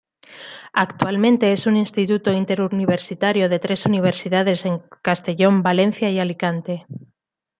[0.73, 6.87] Actualmente es un instituto interuniversitario de tres universidades de Castellón, Valencia y Alicante.